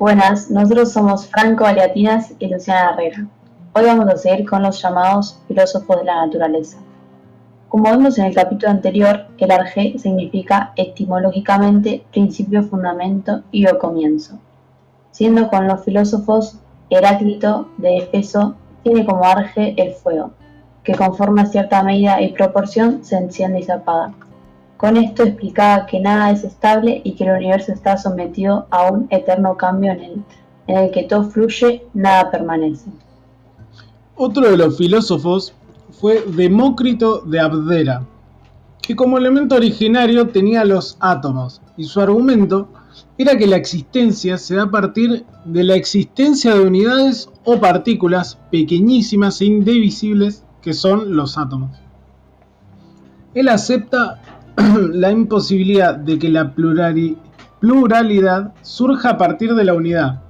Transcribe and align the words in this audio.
Buenas, 0.00 0.50
nosotros 0.50 0.94
somos 0.94 1.26
Franco 1.26 1.66
Aliatinas 1.66 2.32
y 2.38 2.48
Luciana 2.48 2.92
Herrera. 2.92 3.26
Hoy 3.74 3.84
vamos 3.84 4.08
a 4.08 4.16
seguir 4.16 4.48
con 4.48 4.62
los 4.62 4.80
llamados 4.80 5.38
filósofos 5.46 5.98
de 5.98 6.04
la 6.06 6.24
naturaleza. 6.24 6.78
Como 7.68 7.92
vimos 7.92 8.16
en 8.16 8.24
el 8.24 8.34
capítulo 8.34 8.70
anterior, 8.70 9.26
el 9.36 9.50
arge 9.50 9.98
significa 9.98 10.72
etimológicamente 10.76 12.02
principio, 12.12 12.62
fundamento 12.62 13.42
y 13.52 13.66
o 13.66 13.78
comienzo. 13.78 14.38
Siendo 15.10 15.48
con 15.48 15.68
los 15.68 15.84
filósofos, 15.84 16.56
Heráclito 16.88 17.68
de 17.76 17.98
Efeso 17.98 18.54
tiene 18.82 19.04
como 19.04 19.26
arge 19.26 19.74
el 19.76 19.92
fuego, 19.92 20.30
que 20.82 20.94
conforme 20.94 21.42
a 21.42 21.46
cierta 21.46 21.82
medida 21.82 22.22
y 22.22 22.32
proporción 22.32 23.04
se 23.04 23.18
enciende 23.18 23.60
y 23.60 23.64
se 23.64 23.72
apaga. 23.72 24.14
Con 24.80 24.96
esto 24.96 25.24
explicaba 25.24 25.84
que 25.84 26.00
nada 26.00 26.30
es 26.30 26.42
estable 26.42 27.02
y 27.04 27.12
que 27.12 27.24
el 27.24 27.36
universo 27.36 27.70
está 27.70 27.98
sometido 27.98 28.66
a 28.70 28.90
un 28.90 29.08
eterno 29.10 29.54
cambio 29.58 29.92
en 29.92 30.24
el, 30.66 30.90
que 30.90 31.02
todo 31.02 31.24
fluye, 31.24 31.84
nada 31.92 32.30
permanece. 32.30 32.88
Otro 34.16 34.50
de 34.50 34.56
los 34.56 34.78
filósofos 34.78 35.52
fue 35.90 36.24
Demócrito 36.26 37.20
de 37.20 37.40
Abdera, 37.40 38.06
que 38.80 38.96
como 38.96 39.18
elemento 39.18 39.56
originario 39.56 40.28
tenía 40.28 40.64
los 40.64 40.96
átomos, 40.98 41.60
y 41.76 41.84
su 41.84 42.00
argumento 42.00 42.70
era 43.18 43.36
que 43.36 43.46
la 43.46 43.56
existencia 43.56 44.38
se 44.38 44.54
da 44.54 44.62
a 44.62 44.70
partir 44.70 45.26
de 45.44 45.62
la 45.62 45.74
existencia 45.74 46.54
de 46.54 46.60
unidades 46.62 47.28
o 47.44 47.60
partículas 47.60 48.38
pequeñísimas 48.50 49.42
e 49.42 49.44
indivisibles 49.44 50.42
que 50.62 50.72
son 50.72 51.16
los 51.16 51.36
átomos. 51.36 51.76
Él 53.34 53.48
acepta 53.48 54.39
la 54.92 55.10
imposibilidad 55.10 55.94
de 55.94 56.18
que 56.18 56.28
la 56.28 56.54
pluralidad 56.54 58.54
surja 58.62 59.10
a 59.10 59.18
partir 59.18 59.54
de 59.54 59.64
la 59.64 59.74
unidad 59.74 60.22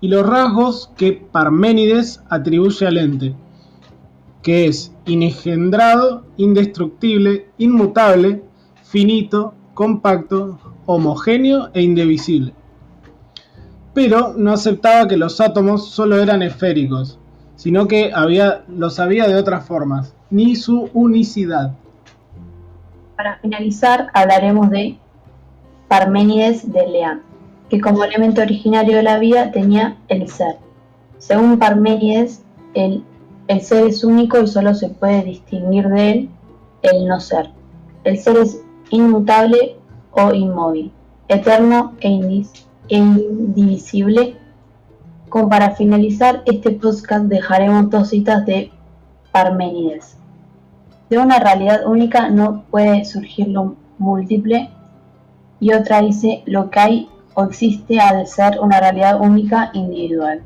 y 0.00 0.08
los 0.08 0.26
rasgos 0.26 0.90
que 0.96 1.12
Parménides 1.12 2.22
atribuye 2.30 2.86
al 2.86 2.98
ente, 2.98 3.34
que 4.42 4.66
es 4.66 4.92
inengendrado, 5.06 6.24
indestructible, 6.36 7.48
inmutable, 7.58 8.42
finito, 8.82 9.54
compacto, 9.74 10.58
homogéneo 10.86 11.70
e 11.74 11.82
indivisible. 11.82 12.54
Pero 13.92 14.34
no 14.36 14.52
aceptaba 14.52 15.08
que 15.08 15.16
los 15.16 15.40
átomos 15.40 15.90
solo 15.90 16.18
eran 16.18 16.42
esféricos, 16.42 17.18
sino 17.56 17.86
que 17.86 18.12
había, 18.14 18.64
los 18.68 18.98
había 18.98 19.28
de 19.28 19.36
otras 19.36 19.66
formas, 19.66 20.14
ni 20.30 20.56
su 20.56 20.88
unicidad. 20.94 21.74
Para 23.20 23.36
finalizar, 23.36 24.06
hablaremos 24.14 24.70
de 24.70 24.96
Parménides 25.88 26.72
de 26.72 26.88
Leán, 26.88 27.20
que 27.68 27.78
como 27.78 28.02
elemento 28.02 28.40
originario 28.40 28.96
de 28.96 29.02
la 29.02 29.18
vida 29.18 29.52
tenía 29.52 29.98
el 30.08 30.26
ser. 30.26 30.56
Según 31.18 31.58
Parménides, 31.58 32.42
el, 32.72 33.04
el 33.48 33.60
ser 33.60 33.88
es 33.88 34.04
único 34.04 34.40
y 34.40 34.46
solo 34.46 34.72
se 34.72 34.88
puede 34.88 35.22
distinguir 35.22 35.90
de 35.90 36.10
él 36.10 36.30
el 36.80 37.06
no 37.06 37.20
ser. 37.20 37.50
El 38.04 38.16
ser 38.16 38.38
es 38.38 38.62
inmutable 38.88 39.76
o 40.12 40.32
inmóvil, 40.32 40.90
eterno 41.28 41.92
e, 42.00 42.08
e 42.88 42.96
indivisible. 42.96 44.38
Como 45.28 45.50
para 45.50 45.72
finalizar 45.72 46.42
este 46.46 46.70
podcast 46.70 47.26
dejaremos 47.26 47.90
dos 47.90 48.08
citas 48.08 48.46
de 48.46 48.72
Parménides. 49.30 50.16
De 51.10 51.18
una 51.18 51.40
realidad 51.40 51.86
única 51.86 52.30
no 52.30 52.62
puede 52.70 53.04
surgir 53.04 53.48
lo 53.48 53.74
múltiple 53.98 54.70
y 55.58 55.72
otra 55.72 56.00
dice 56.00 56.42
lo 56.46 56.70
que 56.70 56.80
hay 56.80 57.08
o 57.34 57.44
existe 57.44 58.00
ha 58.00 58.14
de 58.14 58.26
ser 58.26 58.60
una 58.60 58.78
realidad 58.78 59.20
única 59.20 59.70
individual. 59.74 60.40